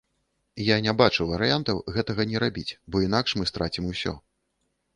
І 0.55 0.61
я 0.69 0.77
не 0.85 0.93
бачу 1.01 1.27
варыянтаў 1.31 1.83
гэтага 1.97 2.27
не 2.33 2.43
рабіць, 2.45 2.73
бо 2.89 3.05
інакш 3.09 3.39
мы 3.43 3.49
страцім 3.53 3.83
усё. 3.95 4.19